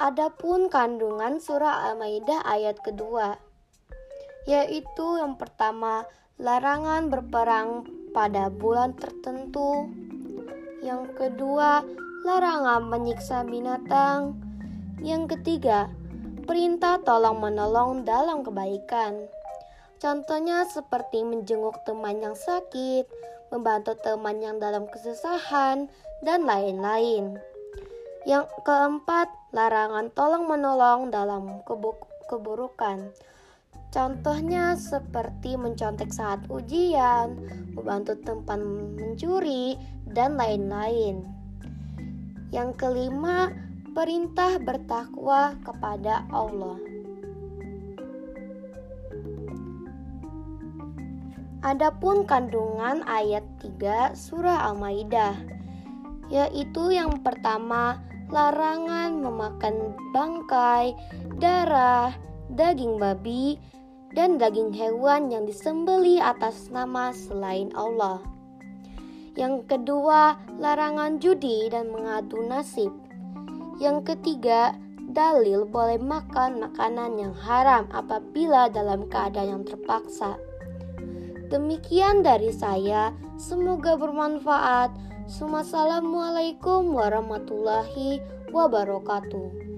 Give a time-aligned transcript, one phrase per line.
[0.00, 3.36] Adapun kandungan surah Al-Maidah ayat kedua,
[4.48, 6.08] yaitu yang pertama,
[6.40, 7.84] larangan berperang
[8.16, 9.92] pada bulan tertentu.
[10.80, 11.84] Yang kedua,
[12.24, 14.40] larangan menyiksa binatang.
[15.04, 15.92] Yang ketiga,
[16.48, 19.28] perintah tolong menolong dalam kebaikan.
[20.00, 23.04] Contohnya seperti menjenguk teman yang sakit,
[23.48, 25.90] membantu teman yang dalam kesusahan,
[26.24, 27.36] dan lain-lain.
[28.24, 31.60] Yang keempat, larangan tolong menolong dalam
[32.30, 33.12] keburukan.
[33.92, 37.36] Contohnya seperti mencontek saat ujian,
[37.76, 39.76] membantu tempat mencuri,
[40.08, 41.22] dan lain-lain.
[42.50, 43.52] Yang kelima,
[43.94, 46.93] perintah bertakwa kepada Allah.
[51.64, 55.32] Adapun kandungan ayat 3 surah Al-Maidah
[56.28, 60.92] yaitu yang pertama larangan memakan bangkai,
[61.40, 62.12] darah,
[62.52, 63.56] daging babi,
[64.12, 68.20] dan daging hewan yang disembeli atas nama selain Allah.
[69.34, 72.92] Yang kedua, larangan judi dan mengadu nasib.
[73.80, 74.76] Yang ketiga,
[75.10, 80.38] dalil boleh makan makanan yang haram apabila dalam keadaan yang terpaksa.
[81.54, 84.90] Demikian dari saya, semoga bermanfaat.
[85.30, 88.18] Assalamualaikum warahmatullahi
[88.50, 89.73] wabarakatuh.